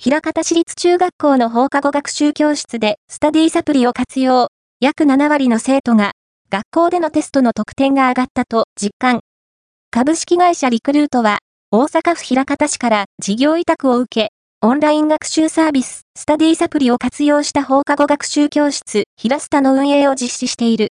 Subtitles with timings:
[0.00, 4.46] 平方市立中学校の放課後学習教室でスタディサプリを活用。
[4.78, 6.12] 約7割の生徒が
[6.50, 9.18] 学校でのテストの得点が上がったと実感。
[9.90, 11.38] 株式会社リクルートは
[11.72, 14.28] 大阪府平方市から事業委託を受け、
[14.60, 20.86] オンライン学習サービス、スタディサプリを活用した放課後学習教室、ヒラスタの運営を実施している。